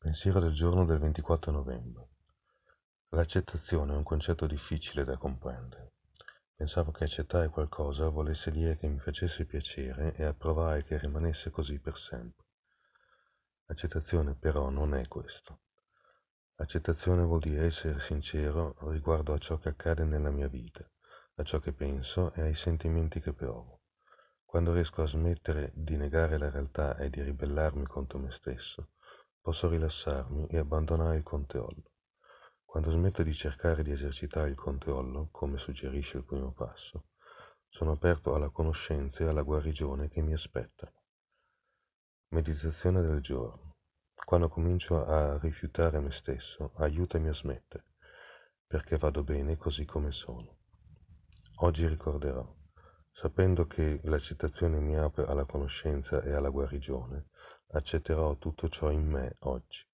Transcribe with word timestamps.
Pensiero 0.00 0.38
del 0.38 0.52
giorno 0.52 0.84
del 0.84 1.00
24 1.00 1.50
novembre. 1.50 2.08
L'accettazione 3.08 3.94
è 3.94 3.96
un 3.96 4.04
concetto 4.04 4.46
difficile 4.46 5.02
da 5.02 5.16
comprendere. 5.16 5.94
Pensavo 6.54 6.92
che 6.92 7.02
accettare 7.02 7.48
qualcosa 7.48 8.08
volesse 8.08 8.52
dire 8.52 8.76
che 8.76 8.86
mi 8.86 9.00
facesse 9.00 9.44
piacere 9.44 10.14
e 10.14 10.24
approvare 10.24 10.84
che 10.84 10.98
rimanesse 10.98 11.50
così 11.50 11.80
per 11.80 11.98
sempre. 11.98 12.46
L'accettazione 13.64 14.36
però 14.36 14.70
non 14.70 14.94
è 14.94 15.08
questo. 15.08 15.62
Accettazione 16.58 17.24
vuol 17.24 17.40
dire 17.40 17.64
essere 17.64 17.98
sincero 17.98 18.76
riguardo 18.90 19.32
a 19.32 19.38
ciò 19.38 19.58
che 19.58 19.70
accade 19.70 20.04
nella 20.04 20.30
mia 20.30 20.46
vita, 20.46 20.88
a 21.34 21.42
ciò 21.42 21.58
che 21.58 21.72
penso 21.72 22.32
e 22.34 22.42
ai 22.42 22.54
sentimenti 22.54 23.20
che 23.20 23.32
provo. 23.32 23.80
Quando 24.44 24.72
riesco 24.72 25.02
a 25.02 25.08
smettere 25.08 25.72
di 25.74 25.96
negare 25.96 26.38
la 26.38 26.50
realtà 26.50 26.96
e 26.96 27.10
di 27.10 27.20
ribellarmi 27.20 27.84
contro 27.84 28.20
me 28.20 28.30
stesso, 28.30 28.90
posso 29.48 29.66
rilassarmi 29.70 30.46
e 30.48 30.58
abbandonare 30.58 31.16
il 31.16 31.22
controllo. 31.22 31.92
Quando 32.66 32.90
smetto 32.90 33.22
di 33.22 33.32
cercare 33.32 33.82
di 33.82 33.90
esercitare 33.90 34.50
il 34.50 34.54
controllo, 34.54 35.30
come 35.30 35.56
suggerisce 35.56 36.18
il 36.18 36.26
primo 36.26 36.52
passo, 36.52 37.06
sono 37.66 37.92
aperto 37.92 38.34
alla 38.34 38.50
conoscenza 38.50 39.24
e 39.24 39.28
alla 39.28 39.40
guarigione 39.40 40.10
che 40.10 40.20
mi 40.20 40.34
aspettano. 40.34 40.92
Meditazione 42.34 43.00
del 43.00 43.22
giorno. 43.22 43.76
Quando 44.14 44.50
comincio 44.50 45.02
a 45.02 45.38
rifiutare 45.38 45.98
me 46.00 46.10
stesso, 46.10 46.72
aiutami 46.74 47.28
a 47.28 47.32
smettere, 47.32 47.86
perché 48.66 48.98
vado 48.98 49.24
bene 49.24 49.56
così 49.56 49.86
come 49.86 50.10
sono. 50.10 50.58
Oggi 51.60 51.86
ricorderò, 51.86 52.54
sapendo 53.10 53.66
che 53.66 53.98
l'accettazione 54.04 54.78
mi 54.78 54.98
apre 54.98 55.24
alla 55.24 55.46
conoscenza 55.46 56.22
e 56.22 56.34
alla 56.34 56.50
guarigione, 56.50 57.30
accetterò 57.70 58.36
tutto 58.36 58.68
ciò 58.68 58.90
in 58.90 59.06
me 59.06 59.36
oggi. 59.40 59.87